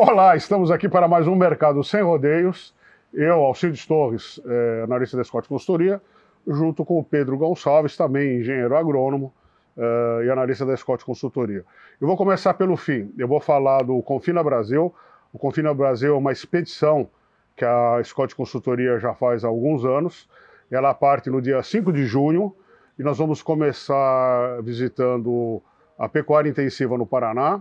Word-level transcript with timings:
Olá, 0.00 0.36
estamos 0.36 0.70
aqui 0.70 0.88
para 0.88 1.08
mais 1.08 1.26
um 1.26 1.34
Mercado 1.34 1.82
Sem 1.82 2.02
Rodeios. 2.02 2.72
Eu, 3.12 3.44
Alcides 3.44 3.84
Torres, 3.84 4.40
é, 4.46 4.82
analista 4.84 5.16
da 5.16 5.24
Scott 5.24 5.48
Consultoria, 5.48 6.00
junto 6.46 6.84
com 6.84 7.00
o 7.00 7.04
Pedro 7.04 7.36
Gonçalves, 7.36 7.96
também 7.96 8.38
engenheiro 8.38 8.76
agrônomo 8.76 9.34
é, 9.76 10.26
e 10.26 10.30
analista 10.30 10.64
da 10.64 10.76
Scott 10.76 11.04
Consultoria. 11.04 11.64
Eu 12.00 12.06
vou 12.06 12.16
começar 12.16 12.54
pelo 12.54 12.76
fim. 12.76 13.12
Eu 13.18 13.26
vou 13.26 13.40
falar 13.40 13.82
do 13.82 14.00
Confina 14.00 14.40
Brasil. 14.40 14.94
O 15.32 15.38
Confina 15.38 15.74
Brasil 15.74 16.14
é 16.14 16.16
uma 16.16 16.30
expedição 16.30 17.10
que 17.56 17.64
a 17.64 18.00
Scott 18.04 18.36
Consultoria 18.36 19.00
já 19.00 19.14
faz 19.14 19.44
há 19.44 19.48
alguns 19.48 19.84
anos. 19.84 20.28
Ela 20.70 20.94
parte 20.94 21.28
no 21.28 21.42
dia 21.42 21.60
5 21.60 21.92
de 21.92 22.04
junho 22.06 22.54
e 22.96 23.02
nós 23.02 23.18
vamos 23.18 23.42
começar 23.42 24.62
visitando 24.62 25.60
a 25.98 26.08
pecuária 26.08 26.48
intensiva 26.48 26.96
no 26.96 27.04
Paraná, 27.04 27.60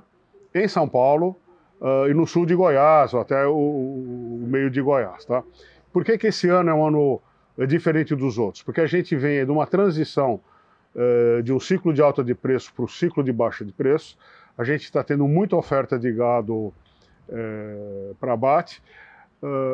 em 0.53 0.67
São 0.67 0.87
Paulo 0.87 1.35
uh, 1.81 2.09
e 2.09 2.13
no 2.13 2.25
sul 2.25 2.45
de 2.45 2.55
Goiás, 2.55 3.13
ou 3.13 3.21
até 3.21 3.45
o, 3.45 3.53
o, 3.53 4.45
meio 4.47 4.69
de 4.69 4.81
Goiás. 4.81 5.25
Tá? 5.25 5.43
Por 5.91 6.03
que, 6.03 6.17
que 6.17 6.27
esse 6.27 6.49
ano 6.49 6.69
é 6.69 6.73
um 6.73 6.85
ano 6.85 7.21
é 7.57 7.65
diferente 7.65 8.15
dos 8.15 8.37
outros? 8.37 8.63
Porque 8.63 8.81
a 8.81 8.87
gente 8.87 9.15
vem 9.15 9.43
de 9.45 9.51
uma 9.51 9.65
transição 9.65 10.39
uh, 10.95 11.41
de 11.41 11.53
um 11.53 11.59
ciclo 11.59 11.93
de 11.93 12.01
alta 12.01 12.23
de 12.23 12.35
preço 12.35 12.73
para 12.73 12.85
o 12.85 12.87
ciclo 12.87 13.23
de 13.23 13.31
baixa 13.31 13.63
de 13.65 13.71
preço. 13.71 14.17
A 14.57 14.63
gente 14.63 14.83
está 14.83 15.03
tendo 15.03 15.27
muita 15.27 15.55
oferta 15.55 15.97
de 15.97 16.11
gado 16.11 16.53
uh, 16.55 18.15
para 18.19 18.33
abate. 18.33 18.81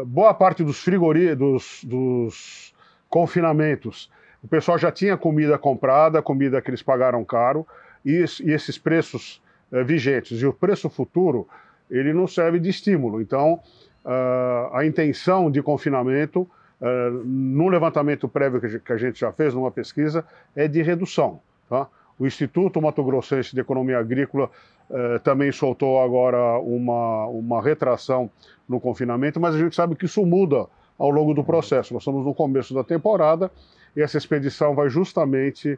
boa 0.06 0.34
parte 0.34 0.64
dos 0.64 0.84
frigoríficos, 0.84 1.38
dos, 1.38 1.84
dos 1.86 2.74
confinamentos, 3.10 4.12
o 4.44 4.48
pessoal 4.48 4.78
já 4.78 4.92
tinha 4.92 5.16
comida 5.16 5.58
comprada, 5.58 6.22
comida 6.22 6.62
que 6.62 6.70
eles 6.70 6.84
pagaram 6.84 7.24
caro, 7.24 7.66
e, 8.04 8.26
e 8.44 8.52
esses 8.52 8.78
preços 8.78 9.42
vigentes. 9.86 10.42
E 10.42 10.46
o 10.46 10.52
preço 10.52 10.90
futuro 10.90 11.48
ele 11.90 12.14
não 12.14 12.28
serve 12.28 12.60
de 12.60 12.70
estímulo. 12.70 13.22
Então, 13.22 13.60
uh, 14.06 14.76
a 14.76 14.86
intenção 14.86 15.50
de 15.50 15.62
confinamento, 15.62 16.42
uh, 16.42 17.10
no 17.26 17.68
levantamento 17.68 18.28
prévio 18.28 18.62
que 18.82 18.94
a 18.94 18.98
gente 18.98 19.20
já 19.20 19.32
fez, 19.32 19.54
numa 19.54 19.72
pesquisa, 19.72 20.26
é 20.56 20.68
de 20.68 20.82
redução. 20.82 21.40
Tá? 21.70 21.88
O 22.20 22.26
Instituto 22.26 22.82
Mato 22.82 23.04
Grossense 23.04 23.54
de 23.54 23.62
Economia 23.62 24.00
Agrícola 24.00 24.50
uh, 24.90 25.20
também 25.20 25.52
soltou 25.52 26.02
agora 26.02 26.60
uma, 26.60 27.28
uma 27.28 27.62
retração 27.62 28.30
no 28.68 28.80
confinamento, 28.80 29.40
mas 29.40 29.56
a 29.56 29.58
gente 29.58 29.76
sabe 29.76 29.96
que 29.96 30.06
isso 30.06 30.26
muda 30.26 30.68
ao 30.98 31.10
longo 31.10 31.34
do 31.34 31.44
processo. 31.44 31.94
Nós 31.94 32.04
estamos 32.04 32.26
no 32.26 32.34
começo 32.34 32.74
da 32.74 32.84
temporada 32.84 33.52
e 33.96 34.02
essa 34.02 34.18
expedição 34.18 34.76
vai 34.76 34.90
justamente 34.90 35.78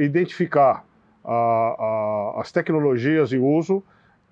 identificar 0.00 0.84
a, 1.24 2.34
a, 2.36 2.40
as 2.40 2.50
tecnologias 2.50 3.32
em 3.32 3.38
uso 3.38 3.84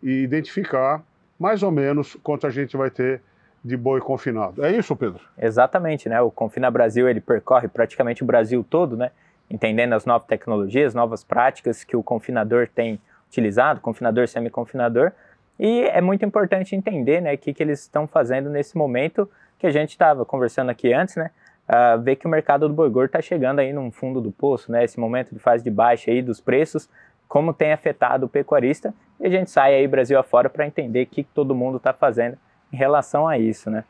e 0.02 0.22
identificar 0.22 1.02
mais 1.38 1.62
ou 1.62 1.70
menos 1.70 2.16
quanto 2.22 2.46
a 2.46 2.50
gente 2.50 2.76
vai 2.76 2.90
ter 2.90 3.20
de 3.62 3.76
boi 3.76 4.00
confinado. 4.00 4.64
É 4.64 4.70
isso, 4.70 4.94
Pedro? 4.94 5.20
Exatamente, 5.36 6.08
né? 6.08 6.20
O 6.20 6.30
Confina 6.30 6.70
Brasil 6.70 7.08
ele 7.08 7.20
percorre 7.20 7.66
praticamente 7.66 8.22
o 8.22 8.26
Brasil 8.26 8.64
todo, 8.68 8.96
né? 8.96 9.10
Entendendo 9.50 9.92
as 9.92 10.06
novas 10.06 10.26
tecnologias, 10.28 10.94
novas 10.94 11.24
práticas 11.24 11.82
que 11.82 11.96
o 11.96 12.02
confinador 12.02 12.68
tem 12.72 13.00
utilizado, 13.28 13.80
confinador, 13.80 14.28
semi-confinador. 14.28 15.12
E 15.58 15.82
é 15.82 16.00
muito 16.00 16.24
importante 16.24 16.76
entender, 16.76 17.20
né, 17.20 17.34
o 17.34 17.38
que, 17.38 17.52
que 17.52 17.62
eles 17.62 17.80
estão 17.80 18.06
fazendo 18.06 18.50
nesse 18.50 18.76
momento 18.76 19.28
que 19.58 19.66
a 19.66 19.70
gente 19.70 19.90
estava 19.90 20.24
conversando 20.24 20.70
aqui 20.70 20.92
antes, 20.92 21.16
né? 21.16 21.30
Uh, 21.68 22.00
ver 22.00 22.14
que 22.14 22.26
o 22.26 22.30
mercado 22.30 22.68
do 22.68 22.74
boi 22.74 22.88
gordo 22.88 23.06
está 23.06 23.20
chegando 23.20 23.58
aí 23.58 23.72
num 23.72 23.90
fundo 23.90 24.20
do 24.20 24.30
poço, 24.30 24.70
né? 24.70 24.84
Esse 24.84 25.00
momento 25.00 25.34
de 25.34 25.40
fase 25.40 25.64
de 25.64 25.70
baixa 25.70 26.10
aí 26.10 26.22
dos 26.22 26.40
preços 26.40 26.88
como 27.28 27.52
tem 27.52 27.72
afetado 27.72 28.26
o 28.26 28.28
pecuarista, 28.28 28.94
e 29.20 29.26
a 29.26 29.30
gente 29.30 29.50
sai 29.50 29.74
aí 29.74 29.86
Brasil 29.86 30.18
afora 30.18 30.48
para 30.48 30.66
entender 30.66 31.02
o 31.02 31.06
que 31.06 31.24
todo 31.24 31.54
mundo 31.54 31.78
está 31.78 31.92
fazendo 31.92 32.36
em 32.72 32.76
relação 32.76 33.26
a 33.26 33.38
isso, 33.38 33.70
né? 33.70 33.84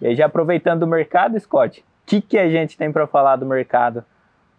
E 0.00 0.08
aí, 0.08 0.14
já 0.16 0.26
aproveitando 0.26 0.82
o 0.82 0.86
mercado, 0.86 1.38
Scott, 1.38 1.80
o 1.80 1.84
que, 2.06 2.20
que 2.20 2.38
a 2.38 2.48
gente 2.48 2.76
tem 2.76 2.90
para 2.90 3.06
falar 3.06 3.36
do 3.36 3.46
mercado? 3.46 4.04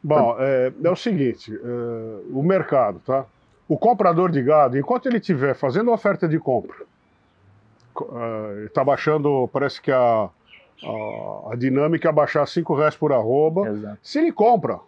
Bom, 0.02 0.36
é, 0.40 0.72
é 0.84 0.90
o 0.90 0.96
seguinte, 0.96 1.54
é, 1.54 2.32
o 2.32 2.42
mercado, 2.42 3.00
tá? 3.06 3.26
O 3.68 3.78
comprador 3.78 4.32
de 4.32 4.42
gado, 4.42 4.78
enquanto 4.78 5.08
ele 5.08 5.18
estiver 5.18 5.54
fazendo 5.54 5.92
oferta 5.92 6.28
de 6.28 6.40
compra, 6.40 6.76
está 8.66 8.82
é, 8.82 8.86
baixando, 8.86 9.50
parece 9.52 9.82
que 9.82 9.92
a, 9.92 10.30
a, 10.84 11.52
a 11.52 11.56
dinâmica 11.56 12.10
é 12.10 12.12
baixar 12.12 12.46
5 12.46 12.74
reais 12.76 12.96
por 12.96 13.12
arroba. 13.12 13.68
Exato. 13.68 13.98
Se 14.02 14.20
ele 14.20 14.32
compra, 14.32 14.80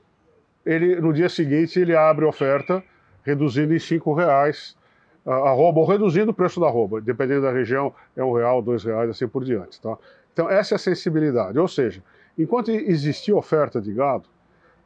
ele, 0.65 0.95
no 0.97 1.13
dia 1.13 1.29
seguinte 1.29 1.79
ele 1.79 1.95
abre 1.95 2.25
oferta 2.25 2.83
reduzindo 3.25 3.73
em 3.73 3.79
cinco 3.79 4.13
reais 4.13 4.77
a 5.25 5.33
arroba, 5.49 5.79
ou 5.79 5.85
reduzindo 5.87 6.29
o 6.29 6.33
preço 6.33 6.59
da 6.59 6.67
arroba, 6.67 7.01
dependendo 7.01 7.41
da 7.41 7.51
região, 7.51 7.91
é 8.15 8.23
um 8.23 8.31
real, 8.31 8.61
dois 8.61 8.83
reais, 8.83 9.09
assim 9.09 9.27
por 9.27 9.43
diante. 9.43 9.81
Tá? 9.81 9.97
Então, 10.31 10.47
essa 10.47 10.75
é 10.75 10.77
a 10.77 10.79
sensibilidade. 10.79 11.57
Ou 11.57 11.67
seja, 11.67 12.03
enquanto 12.37 12.69
existir 12.69 13.33
oferta 13.33 13.81
de 13.81 13.91
gado, 13.91 14.29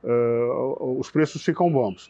uh, 0.01 0.97
os 0.97 1.11
preços 1.11 1.43
ficam 1.43 1.69
bons. 1.69 2.09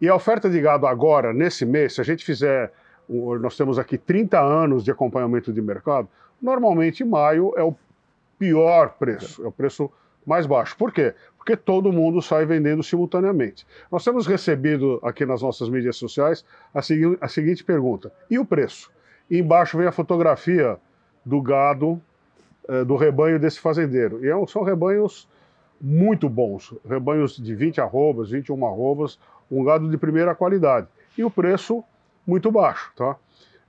E 0.00 0.08
a 0.08 0.14
oferta 0.14 0.50
de 0.50 0.60
gado 0.60 0.86
agora, 0.86 1.32
nesse 1.32 1.64
mês, 1.64 1.94
se 1.94 2.00
a 2.00 2.04
gente 2.04 2.24
fizer, 2.24 2.72
nós 3.08 3.56
temos 3.56 3.78
aqui 3.78 3.96
30 3.96 4.40
anos 4.40 4.82
de 4.82 4.90
acompanhamento 4.90 5.52
de 5.52 5.62
mercado, 5.62 6.08
normalmente 6.42 7.04
maio 7.04 7.52
é 7.56 7.62
o 7.62 7.74
pior 8.38 8.96
preço, 8.98 9.44
é 9.44 9.46
o 9.46 9.52
preço 9.52 9.92
mais 10.26 10.46
baixo. 10.46 10.76
Por 10.76 10.92
quê? 10.92 11.14
Porque 11.36 11.56
todo 11.56 11.92
mundo 11.92 12.20
sai 12.20 12.44
vendendo 12.44 12.82
simultaneamente. 12.82 13.66
Nós 13.90 14.04
temos 14.04 14.26
recebido 14.26 15.00
aqui 15.02 15.24
nas 15.24 15.42
nossas 15.42 15.68
mídias 15.68 15.96
sociais 15.96 16.44
a, 16.74 16.82
segui 16.82 17.16
a 17.20 17.28
seguinte 17.28 17.64
pergunta: 17.64 18.12
e 18.30 18.38
o 18.38 18.44
preço? 18.44 18.90
E 19.30 19.38
embaixo 19.38 19.78
vem 19.78 19.86
a 19.86 19.92
fotografia 19.92 20.76
do 21.24 21.40
gado 21.40 22.00
eh, 22.68 22.84
do 22.84 22.94
rebanho 22.96 23.38
desse 23.38 23.58
fazendeiro. 23.58 24.24
E 24.24 24.28
é 24.28 24.46
são 24.46 24.62
rebanhos 24.62 25.28
muito 25.80 26.28
bons, 26.28 26.74
rebanhos 26.88 27.36
de 27.36 27.54
20 27.54 27.80
arrobas, 27.80 28.30
21 28.30 28.66
arrobas, 28.66 29.18
um 29.50 29.64
gado 29.64 29.88
de 29.90 29.96
primeira 29.96 30.34
qualidade. 30.34 30.86
E 31.16 31.24
o 31.24 31.30
preço 31.30 31.82
muito 32.26 32.50
baixo. 32.52 32.92
Tá? 32.94 33.16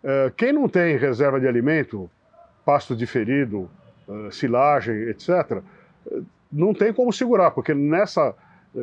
Eh, 0.04 0.32
quem 0.36 0.52
não 0.52 0.68
tem 0.68 0.98
reserva 0.98 1.40
de 1.40 1.48
alimento, 1.48 2.10
pasto 2.66 2.96
diferido, 2.96 3.70
eh, 4.08 4.30
silagem, 4.32 4.96
etc., 5.10 5.64
não 6.52 6.74
tem 6.74 6.94
como 6.94 7.14
segurar, 7.14 7.52
porque 7.52 7.74
nessa, 7.74 8.36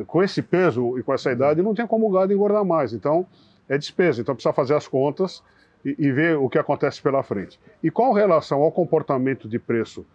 com 0.07 0.23
esse 0.23 0.41
peso 0.41 0.97
e 0.97 1.03
com 1.03 1.13
essa 1.13 1.31
idade 1.31 1.61
não 1.61 1.73
tem 1.73 1.85
como 1.85 2.07
o 2.07 2.11
gado 2.11 2.33
engordar 2.33 2.65
mais. 2.65 2.93
Então 2.93 3.25
é 3.67 3.77
despesa. 3.77 4.21
Então 4.21 4.33
precisa 4.35 4.53
fazer 4.53 4.75
as 4.75 4.87
contas 4.87 5.43
e, 5.85 5.95
e 5.97 6.11
ver 6.11 6.37
o 6.37 6.49
que 6.49 6.57
acontece 6.57 7.01
pela 7.01 7.21
frente. 7.23 7.59
E 7.83 7.91
com 7.91 8.11
relação 8.11 8.61
ao 8.61 8.71
comportamento 8.71 9.47
de 9.47 9.59
preço, 9.59 10.05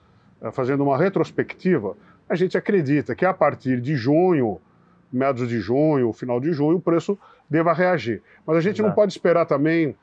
eh, 0.43 0.51
fazendo 0.51 0.83
uma 0.83 0.99
retrospectiva, 0.99 1.97
a 2.29 2.35
gente 2.35 2.59
acredita 2.59 3.15
que 3.15 3.25
a 3.25 3.33
partir 3.33 3.81
de 3.81 3.95
junho, 3.95 4.61
meados 5.13 5.49
de 5.49 5.61
junho, 5.61 6.13
final 6.13 6.41
de 6.41 6.53
junho, 6.53 6.79
o 6.79 6.81
preço 6.81 7.19
deva 7.49 7.73
reagir. 7.73 8.23
Mas 8.47 8.57
a 8.57 8.61
gente 8.61 8.77
Exato. 8.77 8.89
não 8.89 8.95
pode 8.95 9.13
esperar 9.13 9.47
também 9.47 9.97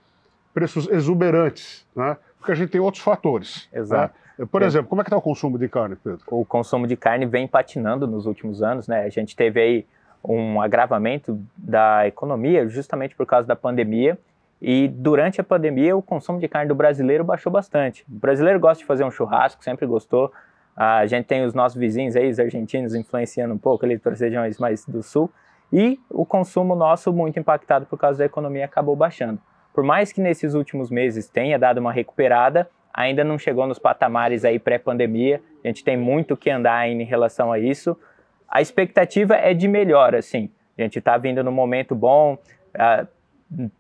preços 0.54 0.88
exuberantes, 0.90 1.86
né? 1.96 2.18
porque 2.38 2.52
a 2.52 2.56
gente 2.56 2.70
tem 2.70 2.82
outros 2.82 3.04
fatores. 3.04 3.68
Né? 3.72 3.80
Exato. 3.80 4.14
Né? 4.14 4.21
Por 4.50 4.62
é. 4.62 4.66
exemplo, 4.66 4.88
como 4.88 5.02
é 5.02 5.04
que 5.04 5.10
está 5.10 5.18
o 5.18 5.22
consumo 5.22 5.58
de 5.58 5.68
carne, 5.68 5.96
Pedro? 5.96 6.22
O 6.28 6.46
consumo 6.46 6.88
de 6.88 6.96
carne 6.96 7.26
vem 7.26 7.48
patinando 7.48 8.08
nos 8.08 8.26
últimos 8.26 8.62
anos, 8.64 8.88
né? 8.88 9.04
A 9.04 9.10
gente 9.10 9.36
teve 9.36 9.62
aí 9.62 9.86
um 10.24 10.62
agravamento 10.62 11.40
da 11.58 12.08
economia 12.08 12.68
justamente 12.68 13.16
por 13.16 13.26
causa 13.26 13.48
da 13.48 13.56
pandemia. 13.56 14.18
E 14.62 14.88
durante 14.88 15.42
a 15.42 15.44
pandemia, 15.44 15.98
o 15.98 16.02
consumo 16.02 16.40
de 16.40 16.48
carne 16.48 16.68
do 16.68 16.76
brasileiro 16.76 17.24
baixou 17.24 17.52
bastante. 17.52 18.04
O 18.04 18.20
brasileiro 18.20 18.60
gosta 18.60 18.80
de 18.80 18.86
fazer 18.86 19.04
um 19.04 19.10
churrasco, 19.10 19.64
sempre 19.64 19.88
gostou. 19.88 20.32
A 20.76 21.06
gente 21.08 21.26
tem 21.26 21.44
os 21.44 21.54
nossos 21.54 21.78
vizinhos 21.78 22.16
aí, 22.16 22.30
os 22.30 22.40
argentinos, 22.40 22.94
influenciando 22.94 23.54
um 23.54 23.58
pouco 23.58 23.86
ali 23.86 23.98
para 23.98 24.14
as 24.14 24.20
regiões 24.20 24.60
mais 24.60 24.86
do 24.86 25.02
sul. 25.02 25.32
E 25.74 26.00
o 26.10 26.26
consumo 26.26 26.76
nosso, 26.76 27.12
muito 27.12 27.40
impactado 27.40 27.86
por 27.86 27.98
causa 27.98 28.20
da 28.20 28.26
economia, 28.26 28.66
acabou 28.66 28.96
baixando. 28.96 29.40
Por 29.74 29.84
mais 29.84 30.12
que 30.12 30.22
nesses 30.22 30.54
últimos 30.54 30.92
meses 30.92 31.28
tenha 31.28 31.58
dado 31.58 31.80
uma 31.80 31.92
recuperada, 31.92 32.70
ainda 32.94 33.24
não 33.24 33.38
chegou 33.38 33.68
nos 33.68 33.80
patamares 33.80 34.46
aí 34.46 34.60
pré-pandemia. 34.60 35.42
A 35.64 35.68
gente 35.68 35.84
tem 35.84 35.98
muito 35.98 36.36
que 36.36 36.50
andar 36.50 36.76
ainda 36.76 37.04
em 37.04 37.06
relação 37.06 37.52
a 37.52 37.60
isso. 37.60 37.98
A 38.48 38.62
expectativa 38.62 39.36
é 39.36 39.54
de 39.54 39.68
melhora, 39.68 40.20
assim. 40.20 40.50
A 40.78 40.82
gente 40.82 41.00
está 41.00 41.18
vindo 41.18 41.44
num 41.44 41.52
momento 41.52 41.96
bom. 41.96 42.38
Uh, 42.76 43.08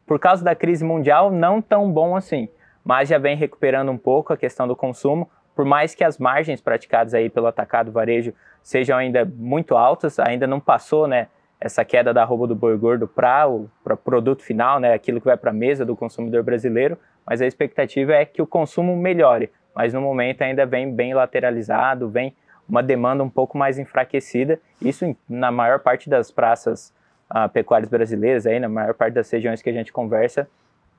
por 0.06 0.20
causa 0.20 0.44
da 0.44 0.54
crise 0.54 0.84
mundial, 0.84 1.32
não 1.32 1.62
tão 1.62 1.92
bom 1.92 2.16
assim, 2.16 2.50
mas 2.84 3.08
já 3.08 3.18
vem 3.18 3.38
recuperando 3.38 3.90
um 3.90 3.98
pouco 3.98 4.34
a 4.34 4.38
questão 4.38 4.68
do 4.68 4.76
consumo. 4.76 5.30
Por 5.56 5.66
mais 5.66 5.96
que 5.96 6.04
as 6.04 6.18
margens 6.18 6.62
praticadas 6.62 7.14
aí 7.14 7.30
pelo 7.30 7.48
atacado 7.48 7.92
varejo 7.92 8.34
sejam 8.62 8.98
ainda 8.98 9.26
muito 9.26 9.76
altas, 9.76 10.20
ainda 10.20 10.46
não 10.48 10.60
passou, 10.60 11.08
né? 11.08 11.28
Essa 11.62 11.86
queda 11.86 12.12
da 12.12 12.24
roupa 12.24 12.48
do 12.48 12.56
boi 12.56 12.76
gordo 12.76 13.08
para 13.08 13.48
o 13.48 13.70
pra 13.84 13.96
produto 13.96 14.42
final, 14.42 14.80
né, 14.80 14.94
aquilo 14.94 15.22
que 15.22 15.28
vai 15.28 15.38
para 15.38 15.52
a 15.52 15.54
mesa 15.54 15.86
do 15.86 15.96
consumidor 15.96 16.42
brasileiro, 16.42 16.98
mas 17.26 17.40
a 17.40 17.46
expectativa 17.46 18.14
é 18.14 18.26
que 18.26 18.42
o 18.42 18.48
consumo 18.48 18.98
melhore, 18.98 19.52
mas 19.76 19.94
no 19.94 20.02
momento 20.02 20.42
ainda 20.42 20.66
vem 20.66 20.92
bem 20.92 21.14
lateralizado, 21.14 22.10
vem 22.10 22.36
uma 22.68 22.82
demanda 22.82 23.24
um 23.24 23.30
pouco 23.30 23.58
mais 23.58 23.78
enfraquecida, 23.78 24.60
isso 24.82 25.16
na 25.30 25.52
maior 25.52 25.80
parte 25.80 26.10
das 26.10 26.32
praças 26.32 26.92
uh, 27.30 27.48
pecuárias 27.50 27.90
brasileiras, 27.90 28.48
aí, 28.48 28.60
na 28.60 28.70
maior 28.70 28.96
parte 28.96 29.14
das 29.14 29.30
regiões 29.30 29.62
que 29.62 29.70
a 29.70 29.74
gente 29.74 29.94
conversa, 29.94 30.48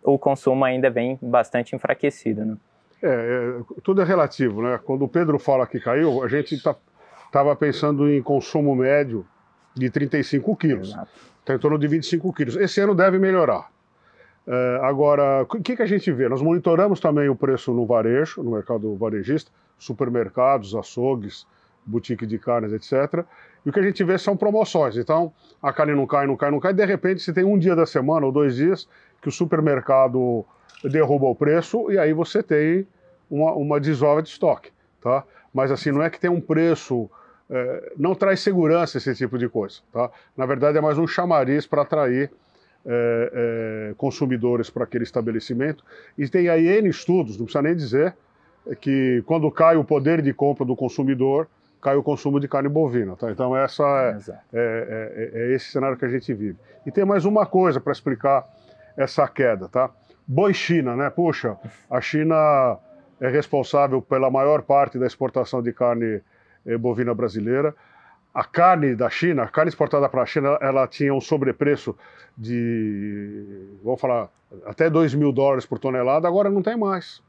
o 0.03 0.19
consumo 0.19 0.64
ainda 0.64 0.91
vem 0.91 1.19
bastante 1.20 1.75
enfraquecido. 1.75 2.44
Né? 2.44 2.56
É, 3.03 3.09
é, 3.09 3.81
tudo 3.82 4.00
é 4.00 4.05
relativo, 4.05 4.62
né? 4.62 4.79
Quando 4.85 5.05
o 5.05 5.09
Pedro 5.09 5.38
fala 5.38 5.67
que 5.67 5.81
caiu, 5.81 6.23
a 6.23 6.29
gente 6.29 6.55
estava 6.55 6.79
tá, 7.32 7.56
pensando 7.56 8.09
em 8.09 8.23
consumo 8.23 8.76
médio 8.76 9.26
de 9.75 9.91
35 9.91 10.57
quilos. 10.57 10.97
Está 11.41 11.55
em 11.55 11.59
torno 11.59 11.79
de 11.79 11.89
25 11.89 12.33
quilos. 12.33 12.57
Esse 12.57 12.81
ano 12.81 12.95
deve 12.95 13.19
melhorar. 13.19 13.71
É, 14.47 14.81
agora, 14.83 15.43
o 15.43 15.47
que, 15.47 15.77
que 15.77 15.83
a 15.83 15.87
gente 15.87 16.11
vê? 16.11 16.29
Nós 16.29 16.43
monitoramos 16.43 17.01
também 17.01 17.29
o 17.29 17.37
preço 17.37 17.73
no 17.73 17.87
varejo, 17.87 18.43
no 18.43 18.53
mercado 18.53 18.95
varejista, 18.97 19.51
supermercados, 19.79 20.75
açougues, 20.75 21.47
boutique 21.85 22.27
de 22.27 22.39
carnes, 22.39 22.73
etc. 22.73 23.25
E 23.65 23.71
o 23.71 23.73
que 23.73 23.81
a 23.81 23.83
gente 23.83 24.03
vê 24.03 24.19
são 24.19 24.37
promoções. 24.37 24.97
Então, 24.97 25.33
a 25.63 25.73
carne 25.73 25.95
não 25.95 26.07
cai, 26.07 26.27
não 26.27 26.37
cai, 26.37 26.51
não 26.51 26.61
cai. 26.61 26.73
De 26.73 26.85
repente, 26.85 27.23
você 27.23 27.33
tem 27.33 27.45
um 27.45 27.59
dia 27.59 27.77
da 27.77 27.87
semana 27.87 28.27
ou 28.27 28.33
dois 28.33 28.57
dias 28.57 28.89
que 29.21 29.29
o 29.29 29.33
supermercado 29.33 30.45
derruba 30.85 31.27
o 31.27 31.35
preço 31.35 31.91
e 31.91 31.99
aí 31.99 32.13
você 32.13 32.43
tem 32.43 32.87
uma, 33.31 33.53
uma 33.53 33.81
desova 33.81 34.23
de 34.23 34.31
estoque, 34.31 34.71
tá? 35.01 35.25
Mas 35.55 35.71
assim, 35.71 35.93
não 35.93 36.03
é 36.03 36.11
que 36.11 36.19
tem 36.19 36.31
um 36.31 36.41
preço, 36.41 37.09
é, 37.52 37.93
não 37.99 38.14
traz 38.14 38.40
segurança 38.40 38.96
esse 38.96 39.14
tipo 39.14 39.37
de 39.37 39.46
coisa, 39.46 39.81
tá? 39.93 40.10
Na 40.34 40.46
verdade 40.46 40.78
é 40.78 40.81
mais 40.81 40.96
um 40.96 41.06
chamariz 41.06 41.66
para 41.66 41.82
atrair 41.82 42.32
é, 42.87 43.90
é, 43.90 43.94
consumidores 43.99 44.70
para 44.70 44.84
aquele 44.84 45.04
estabelecimento. 45.04 45.84
E 46.16 46.26
tem 46.28 46.49
aí 46.49 46.66
N 46.66 46.88
estudos, 46.88 47.37
não 47.37 47.44
precisa 47.44 47.62
nem 47.62 47.76
dizer, 47.76 48.16
que 48.81 49.22
quando 49.26 49.50
cai 49.50 49.76
o 49.76 49.84
poder 49.84 50.22
de 50.22 50.32
compra 50.32 50.64
do 50.64 50.75
consumidor, 50.75 51.46
cai 51.82 51.94
o 51.94 52.02
consumo 52.02 52.40
de 52.40 52.49
carne 52.49 52.70
bovina. 52.70 53.16
Tá? 53.16 53.31
Então, 53.31 53.54
essa 53.54 53.84
é, 53.84 54.58
é, 54.58 55.31
é, 55.34 55.40
é, 55.43 55.54
esse 55.54 55.72
cenário 55.72 55.99
que 55.99 56.06
a 56.06 56.08
gente 56.08 56.32
vive. 56.32 56.56
E 56.87 56.90
tem 56.90 57.04
mais 57.04 57.26
uma 57.26 57.44
coisa 57.44 57.81
para 57.81 57.93
explicar 57.93 58.49
essa 58.96 59.28
queda. 59.28 59.69
Tá? 59.69 59.90
Boi 60.26 60.54
China, 60.54 60.96
né? 60.96 61.10
Puxa, 61.10 61.58
a 61.90 62.00
China 62.00 62.78
é 63.20 63.28
responsável 63.28 64.00
pela 64.00 64.31
maior 64.31 64.62
parte 64.62 64.99
da 64.99 65.06
exportação 65.06 65.60
de 65.60 65.72
carne 65.72 66.22
bovina 66.79 67.14
brasileira. 67.14 67.75
A 68.32 68.44
carne 68.44 68.94
da 68.94 69.11
China, 69.11 69.43
a 69.43 69.49
carne 69.49 69.69
exportada 69.69 70.09
para 70.09 70.23
a 70.23 70.26
China, 70.26 70.56
ela 70.61 70.87
tinha 70.87 71.12
um 71.12 71.20
sobrepreço 71.20 71.97
de, 72.37 73.69
vamos 73.85 74.00
falar, 74.00 74.31
até 74.64 74.88
2 74.88 75.14
mil 75.14 75.32
dólares 75.32 75.67
por 75.67 75.79
tonelada, 75.79 76.26
agora 76.26 76.49
não 76.49 76.62
tem 76.62 76.76
mais. 76.76 77.23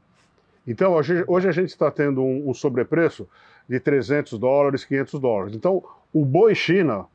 Então, 0.66 0.92
hoje, 0.92 1.24
hoje 1.26 1.48
a 1.48 1.52
gente 1.52 1.68
está 1.68 1.90
tendo 1.90 2.22
um, 2.22 2.48
um, 2.48 2.54
sobrepreço 2.54 3.28
de 3.68 3.78
300 3.78 4.38
dólares, 4.38 4.84
500 4.84 5.20
dólares. 5.20 5.54
Então, 5.54 5.82
o 6.12 6.24
boi 6.24 6.54
China, 6.54 7.00
o 7.00 7.08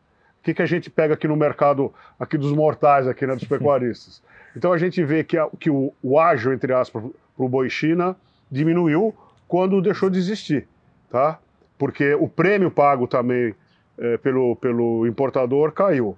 que, 0.44 0.54
que 0.54 0.62
a 0.62 0.66
gente 0.66 0.90
pega 0.90 1.16
aqui 1.16 1.28
no 1.28 1.36
mercado 1.36 1.92
aqui 2.20 2.38
dos 2.38 2.52
mortais, 2.52 3.08
aqui 3.08 3.26
né, 3.26 3.36
dos 3.36 3.46
pecuaristas? 3.50 4.22
Então, 4.56 4.72
a 4.72 4.78
gente 4.78 5.04
vê 5.04 5.24
que, 5.24 5.38
a, 5.38 5.50
que 5.60 5.70
o, 5.70 5.92
o 6.02 6.20
ágio, 6.20 6.54
entre 6.54 6.74
aspas, 6.74 7.04
para 7.36 7.46
o 7.46 7.50
boi 7.50 7.70
China 7.70 8.16
diminuiu 8.52 9.16
quando 9.48 9.82
deixou 9.82 10.10
de 10.10 10.20
existir, 10.20 10.68
tá? 11.10 11.40
Porque 11.80 12.14
o 12.14 12.28
prêmio 12.28 12.70
pago 12.70 13.08
também 13.08 13.56
é, 13.98 14.18
pelo, 14.18 14.56
pelo 14.58 15.08
importador 15.08 15.72
caiu. 15.72 16.16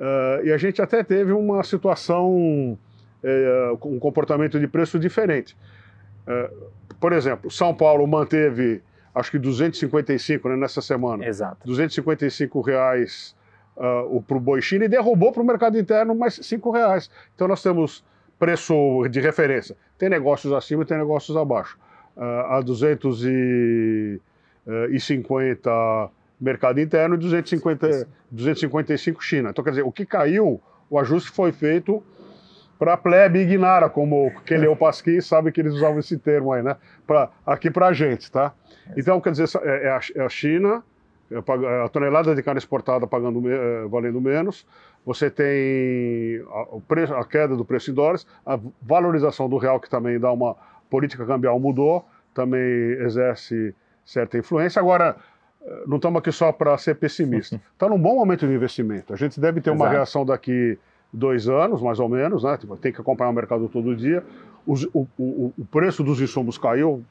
Uh, 0.00 0.46
e 0.46 0.52
a 0.52 0.56
gente 0.56 0.80
até 0.80 1.02
teve 1.02 1.32
uma 1.32 1.62
situação, 1.62 2.78
é, 3.22 3.72
um 3.84 3.98
comportamento 3.98 4.58
de 4.58 4.66
preço 4.66 4.98
diferente. 4.98 5.54
É, 6.26 6.50
por 6.98 7.12
exemplo, 7.12 7.50
São 7.50 7.74
Paulo 7.74 8.06
manteve, 8.06 8.82
acho 9.14 9.30
que 9.30 9.38
255 9.38 10.48
né, 10.48 10.56
nessa 10.56 10.80
semana. 10.80 11.26
Exato. 11.26 11.66
255 11.66 12.60
reais 12.62 13.36
uh, 13.76 14.22
para 14.22 14.36
o 14.36 14.40
boi 14.40 14.62
China 14.62 14.86
e 14.86 14.88
derrubou 14.88 15.32
para 15.32 15.42
o 15.42 15.44
mercado 15.44 15.78
interno 15.78 16.14
mais 16.14 16.34
5 16.34 16.70
reais. 16.70 17.10
Então 17.34 17.46
nós 17.46 17.62
temos 17.62 18.02
preço 18.38 19.06
de 19.10 19.20
referência. 19.20 19.76
Tem 19.98 20.08
negócios 20.08 20.50
acima 20.52 20.82
e 20.82 20.86
tem 20.86 20.96
negócios 20.96 21.36
abaixo. 21.36 21.78
Uh, 22.16 22.22
a 22.22 22.62
250 24.66 25.70
uh, 25.70 26.10
mercado 26.40 26.80
interno 26.80 27.14
e 27.14 27.18
250, 27.18 28.08
255 28.30 29.22
China. 29.22 29.50
Então, 29.50 29.62
quer 29.62 29.70
dizer, 29.70 29.82
o 29.82 29.92
que 29.92 30.06
caiu, 30.06 30.60
o 30.88 30.98
ajuste 30.98 31.30
foi 31.30 31.52
feito 31.52 32.02
para 32.78 32.94
a 32.94 32.96
plebe 32.96 33.40
ignara, 33.40 33.90
como 33.90 34.32
quem 34.46 34.56
leu 34.56 34.74
Pasquim 34.74 35.20
sabe 35.20 35.52
que 35.52 35.60
eles 35.60 35.74
usavam 35.74 35.98
esse 35.98 36.16
termo 36.16 36.50
aí, 36.50 36.62
né? 36.62 36.76
Pra, 37.06 37.28
aqui 37.44 37.70
para 37.70 37.88
a 37.88 37.92
gente, 37.92 38.32
tá? 38.32 38.54
Então, 38.96 39.20
quer 39.20 39.32
dizer, 39.32 39.48
é, 39.62 39.86
é 39.86 39.90
a, 39.90 40.00
é 40.16 40.22
a 40.24 40.28
China, 40.30 40.82
é 41.30 41.84
a 41.84 41.88
tonelada 41.88 42.34
de 42.34 42.42
carne 42.42 42.58
exportada 42.58 43.06
pagando, 43.06 43.42
valendo 43.90 44.18
menos, 44.18 44.66
você 45.04 45.30
tem 45.30 46.42
a, 46.50 46.80
preço, 46.88 47.14
a 47.14 47.24
queda 47.24 47.54
do 47.54 47.64
preço 47.64 47.90
em 47.90 47.94
dólares, 47.94 48.26
a 48.44 48.58
valorização 48.82 49.48
do 49.48 49.58
real, 49.58 49.78
que 49.78 49.88
também 49.88 50.18
dá 50.18 50.32
uma 50.32 50.56
política 50.88 51.24
cambial 51.26 51.60
mudou, 51.60 52.06
também 52.34 52.62
exerce 53.02 53.74
certa 54.04 54.38
influência. 54.38 54.80
Agora, 54.80 55.16
eh, 55.62 55.82
não 55.86 55.96
estamos 55.96 56.18
aqui 56.18 56.32
só 56.32 56.52
para 56.52 56.76
ser 56.78 56.96
pessimista. 56.96 57.60
Está 57.72 57.88
num 57.90 57.98
bom 57.98 58.14
momento 58.14 58.46
de 58.46 58.52
investimento. 58.52 59.12
A 59.12 59.16
gente 59.16 59.40
deve 59.40 59.60
ter 59.60 59.70
Exato. 59.70 59.82
uma 59.82 59.90
reação 59.90 60.24
daqui 60.24 60.78
dois 61.12 61.48
anos, 61.48 61.82
mais 61.82 61.98
ou 61.98 62.08
menos, 62.08 62.44
né? 62.44 62.56
Tipo, 62.56 62.76
tem 62.76 62.92
que 62.92 63.00
acompanhar 63.00 63.30
o 63.30 63.34
mercado 63.34 63.68
todo 63.68 63.94
dia. 63.94 64.24
Os, 64.66 64.84
o, 64.92 65.06
o, 65.18 65.52
o 65.58 65.64
preço 65.64 66.04
dos 66.04 66.20
insumos 66.20 66.56
caiu, 66.56 67.04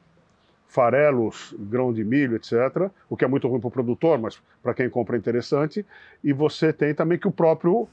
farelos, 0.67 1.55
grão 1.57 1.91
de 1.91 2.03
milho, 2.03 2.35
etc., 2.35 2.89
o 3.09 3.17
que 3.17 3.25
é 3.25 3.27
muito 3.27 3.47
ruim 3.47 3.59
para 3.59 3.67
o 3.67 3.71
produtor, 3.71 4.19
mas 4.19 4.41
para 4.61 4.73
quem 4.73 4.89
compra 4.89 5.15
é 5.15 5.19
interessante. 5.19 5.85
E 6.23 6.31
você 6.31 6.71
tem 6.71 6.93
também 6.93 7.17
que 7.17 7.27
o 7.27 7.31
próprio 7.31 7.87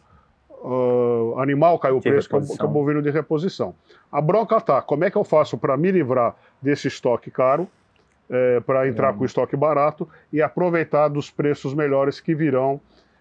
uh, 0.51 1.39
animal 1.39 1.79
caiu 1.79 1.97
o 1.97 2.03
preço, 2.03 2.29
é, 2.37 2.57
que 2.57 2.65
o 2.65 2.69
bovino 2.69 3.03
de 3.03 3.11
reposição. 3.11 3.75
A 4.13 4.21
bronca 4.21 4.61
tá, 4.61 4.83
como 4.83 5.05
é 5.05 5.11
que 5.11 5.17
eu 5.17 5.25
faço 5.25 5.57
para 5.57 5.77
me 5.77 5.91
livrar 5.91 6.37
desse 6.61 6.89
estoque 6.89 7.31
caro, 7.31 7.69
é, 8.29 8.61
para 8.61 8.89
entrar 8.89 9.13
com 9.15 9.25
estoque 9.25 9.57
barato 9.57 10.09
e 10.33 10.43
aproveitar 10.43 11.09
dos 11.09 11.31
preços 11.31 11.75
melhores 11.75 12.21
que 12.21 12.35
virão 12.35 12.81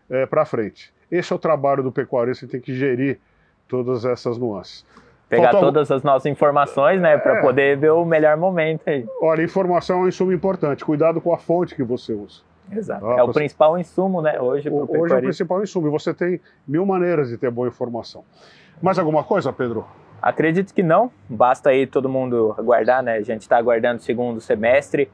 é, 0.09 0.25
para 0.25 0.45
frente. 0.45 0.93
Esse 1.09 1.31
é 1.31 1.35
o 1.35 1.39
trabalho 1.39 1.83
do 1.83 1.91
pecuarista, 1.91 2.47
tem 2.47 2.59
que 2.59 2.73
gerir 2.73 3.19
todas 3.67 4.05
essas 4.05 4.37
nuances 4.37 4.85
pegar 5.29 5.51
todas 5.51 5.91
as 5.91 6.03
nossas 6.03 6.25
informações, 6.27 7.01
né, 7.01 7.17
para 7.17 7.39
é. 7.39 7.41
poder 7.41 7.77
ver 7.77 7.91
o 7.91 8.05
melhor 8.05 8.37
momento 8.37 8.87
aí. 8.87 9.05
Olha, 9.21 9.43
informação 9.43 9.99
é 9.99 10.03
um 10.03 10.07
insumo 10.07 10.31
importante. 10.31 10.85
Cuidado 10.85 11.19
com 11.19 11.33
a 11.33 11.37
fonte 11.37 11.75
que 11.75 11.83
você 11.83 12.13
usa. 12.13 12.41
Exato. 12.71 13.05
Ah, 13.05 13.19
é 13.19 13.23
o 13.23 13.27
você... 13.27 13.39
principal 13.39 13.77
insumo, 13.77 14.21
né, 14.21 14.39
hoje. 14.39 14.69
Hoje 14.69 15.13
é 15.13 15.17
o 15.17 15.21
principal 15.21 15.61
insumo. 15.61 15.87
E 15.87 15.89
você 15.89 16.13
tem 16.13 16.39
mil 16.67 16.85
maneiras 16.85 17.29
de 17.29 17.37
ter 17.37 17.51
boa 17.51 17.67
informação. 17.67 18.23
Mais 18.81 18.97
alguma 18.99 19.23
coisa, 19.23 19.53
Pedro? 19.53 19.85
Acredito 20.21 20.73
que 20.73 20.81
não. 20.81 21.11
Basta 21.29 21.69
aí 21.69 21.85
todo 21.85 22.09
mundo 22.09 22.55
aguardar, 22.57 23.03
né? 23.03 23.15
A 23.15 23.21
gente 23.21 23.41
está 23.41 23.57
aguardando 23.57 23.99
o 23.99 24.03
segundo 24.03 24.41
semestre. 24.41 25.09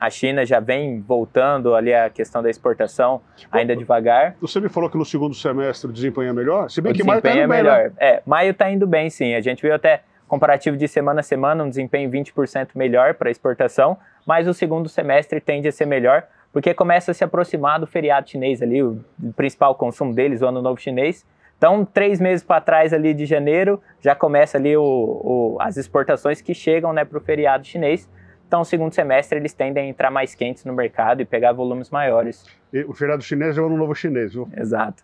A 0.00 0.10
China 0.10 0.44
já 0.44 0.60
vem 0.60 1.00
voltando 1.00 1.74
ali 1.74 1.94
a 1.94 2.10
questão 2.10 2.42
da 2.42 2.50
exportação, 2.50 3.22
ainda 3.50 3.74
devagar. 3.76 4.36
Você 4.40 4.60
me 4.60 4.68
falou 4.68 4.90
que 4.90 4.98
no 4.98 5.04
segundo 5.04 5.34
semestre 5.34 5.88
o 5.88 5.92
desempenho 5.92 6.28
é 6.28 6.32
melhor? 6.32 6.70
Se 6.70 6.80
bem 6.80 6.92
o 6.92 6.94
que 6.94 7.04
maio 7.04 7.18
está 7.18 7.30
indo 7.30 7.38
é 7.38 7.46
bem, 7.46 7.56
melhor. 7.56 7.84
Né? 7.84 7.92
É, 7.98 8.22
maio 8.26 8.50
está 8.50 8.70
indo 8.70 8.86
bem, 8.86 9.08
sim. 9.08 9.34
A 9.34 9.40
gente 9.40 9.62
viu 9.62 9.74
até 9.74 10.02
comparativo 10.26 10.76
de 10.76 10.88
semana 10.88 11.20
a 11.20 11.22
semana 11.22 11.62
um 11.62 11.68
desempenho 11.68 12.10
20% 12.10 12.70
melhor 12.74 13.14
para 13.14 13.30
exportação, 13.30 13.96
mas 14.26 14.48
o 14.48 14.54
segundo 14.54 14.88
semestre 14.88 15.40
tende 15.40 15.68
a 15.68 15.72
ser 15.72 15.86
melhor, 15.86 16.24
porque 16.52 16.74
começa 16.74 17.10
a 17.10 17.14
se 17.14 17.22
aproximar 17.22 17.78
do 17.78 17.86
feriado 17.86 18.28
chinês 18.28 18.60
ali, 18.60 18.82
o 18.82 19.00
principal 19.36 19.74
consumo 19.74 20.14
deles, 20.14 20.42
o 20.42 20.46
Ano 20.46 20.60
Novo 20.60 20.80
Chinês. 20.80 21.24
Então, 21.56 21.84
três 21.84 22.20
meses 22.20 22.44
para 22.44 22.60
trás 22.60 22.92
ali 22.92 23.14
de 23.14 23.24
janeiro, 23.24 23.80
já 24.00 24.14
começa 24.14 24.58
ali 24.58 24.76
o, 24.76 24.82
o, 24.82 25.56
as 25.60 25.76
exportações 25.76 26.40
que 26.40 26.54
chegam 26.54 26.92
né, 26.92 27.04
para 27.04 27.16
o 27.18 27.20
feriado 27.20 27.64
chinês. 27.64 28.08
Então, 28.46 28.60
no 28.60 28.64
segundo 28.64 28.92
semestre, 28.92 29.38
eles 29.38 29.52
tendem 29.52 29.86
a 29.86 29.88
entrar 29.88 30.10
mais 30.10 30.34
quentes 30.34 30.64
no 30.64 30.72
mercado 30.72 31.22
e 31.22 31.24
pegar 31.24 31.52
volumes 31.52 31.90
maiores. 31.90 32.44
E 32.72 32.84
o 32.84 32.92
feriado 32.92 33.22
chinês 33.22 33.56
é 33.56 33.60
o 33.60 33.66
ano 33.66 33.76
novo 33.76 33.94
chinês, 33.94 34.34
viu? 34.34 34.48
Exato. 34.56 35.02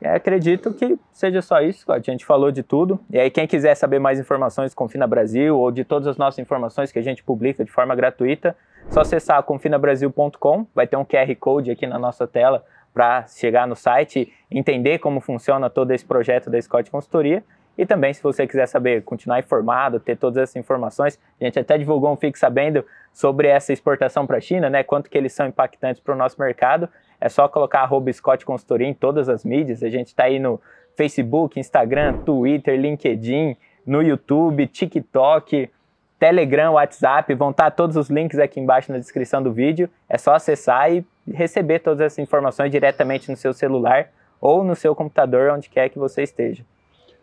É. 0.00 0.14
acredito 0.14 0.72
que 0.72 0.96
seja 1.12 1.42
só 1.42 1.60
isso, 1.60 1.90
a 1.92 1.98
gente 1.98 2.24
falou 2.24 2.50
de 2.50 2.62
tudo. 2.62 3.00
E 3.10 3.18
aí, 3.18 3.30
quem 3.30 3.46
quiser 3.46 3.74
saber 3.74 3.98
mais 3.98 4.20
informações 4.20 4.72
do 4.72 4.76
Confina 4.76 5.06
Brasil 5.06 5.58
ou 5.58 5.70
de 5.70 5.84
todas 5.84 6.06
as 6.06 6.16
nossas 6.16 6.38
informações 6.38 6.92
que 6.92 6.98
a 6.98 7.02
gente 7.02 7.22
publica 7.22 7.64
de 7.64 7.70
forma 7.70 7.94
gratuita, 7.94 8.56
só 8.90 9.00
acessar 9.00 9.42
confinabrasil.com, 9.42 10.66
vai 10.74 10.86
ter 10.86 10.96
um 10.96 11.04
QR 11.04 11.34
Code 11.38 11.70
aqui 11.70 11.86
na 11.86 11.98
nossa 11.98 12.26
tela 12.26 12.64
para 12.94 13.26
chegar 13.26 13.66
no 13.66 13.74
site, 13.74 14.32
entender 14.50 14.98
como 14.98 15.20
funciona 15.20 15.68
todo 15.68 15.90
esse 15.90 16.04
projeto 16.04 16.48
da 16.48 16.62
Scott 16.62 16.90
Consultoria 16.90 17.42
e 17.76 17.84
também, 17.84 18.14
se 18.14 18.22
você 18.22 18.46
quiser 18.46 18.66
saber, 18.66 19.02
continuar 19.02 19.40
informado, 19.40 19.98
ter 19.98 20.16
todas 20.16 20.44
essas 20.44 20.56
informações, 20.56 21.18
a 21.40 21.44
gente 21.44 21.58
até 21.58 21.76
divulgou 21.76 22.12
um 22.12 22.16
Fique 22.16 22.38
Sabendo 22.38 22.84
sobre 23.12 23.48
essa 23.48 23.72
exportação 23.72 24.26
para 24.26 24.36
a 24.36 24.40
China, 24.40 24.70
né? 24.70 24.82
Quanto 24.84 25.10
que 25.10 25.18
eles 25.18 25.32
são 25.32 25.46
impactantes 25.46 26.00
para 26.00 26.14
o 26.14 26.16
nosso 26.16 26.40
mercado. 26.40 26.88
É 27.20 27.28
só 27.28 27.48
colocar 27.48 27.80
arroba 27.80 28.12
Scott 28.12 28.44
Consultoria 28.44 28.86
em 28.86 28.94
todas 28.94 29.28
as 29.28 29.44
mídias. 29.44 29.82
A 29.82 29.88
gente 29.88 30.08
está 30.08 30.24
aí 30.24 30.38
no 30.38 30.60
Facebook, 30.96 31.58
Instagram, 31.58 32.18
Twitter, 32.18 32.78
LinkedIn, 32.78 33.56
no 33.84 34.02
YouTube, 34.02 34.66
TikTok, 34.66 35.70
Telegram, 36.18 36.72
WhatsApp. 36.72 37.32
Vão 37.34 37.50
estar 37.50 37.64
tá 37.64 37.70
todos 37.70 37.96
os 37.96 38.08
links 38.08 38.38
aqui 38.38 38.60
embaixo 38.60 38.92
na 38.92 38.98
descrição 38.98 39.42
do 39.42 39.52
vídeo. 39.52 39.88
É 40.08 40.18
só 40.18 40.34
acessar 40.34 40.92
e 40.92 41.04
receber 41.32 41.80
todas 41.80 42.00
essas 42.00 42.18
informações 42.18 42.70
diretamente 42.70 43.30
no 43.30 43.36
seu 43.36 43.52
celular 43.52 44.08
ou 44.40 44.62
no 44.62 44.76
seu 44.76 44.94
computador, 44.94 45.50
onde 45.50 45.70
quer 45.70 45.88
que 45.88 45.98
você 45.98 46.22
esteja. 46.22 46.64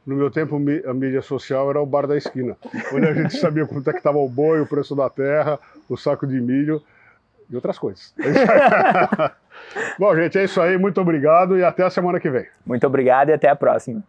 No 0.05 0.15
meu 0.15 0.31
tempo, 0.31 0.55
a 0.55 0.93
mídia 0.93 1.21
social 1.21 1.69
era 1.69 1.79
o 1.79 1.85
bar 1.85 2.07
da 2.07 2.17
esquina, 2.17 2.57
onde 2.91 3.07
a 3.07 3.13
gente 3.13 3.37
sabia 3.37 3.67
quanto 3.67 3.87
é 3.89 3.93
que 3.93 3.99
estava 3.99 4.17
o 4.17 4.27
boi, 4.27 4.59
o 4.59 4.65
preço 4.65 4.95
da 4.95 5.07
terra, 5.09 5.59
o 5.87 5.95
saco 5.95 6.25
de 6.25 6.41
milho 6.41 6.81
e 7.49 7.55
outras 7.55 7.77
coisas. 7.77 8.15
Bom, 9.99 10.15
gente, 10.15 10.39
é 10.39 10.43
isso 10.45 10.59
aí. 10.59 10.77
Muito 10.77 10.99
obrigado 10.99 11.55
e 11.57 11.63
até 11.63 11.83
a 11.83 11.89
semana 11.89 12.19
que 12.19 12.29
vem. 12.31 12.47
Muito 12.65 12.87
obrigado 12.87 13.29
e 13.29 13.33
até 13.33 13.47
a 13.47 13.55
próxima. 13.55 14.01